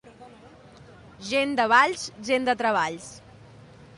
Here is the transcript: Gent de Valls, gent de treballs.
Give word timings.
Gent 1.27 1.53
de 1.59 1.67
Valls, 1.73 2.05
gent 2.31 2.47
de 2.49 2.55
treballs. 2.63 3.13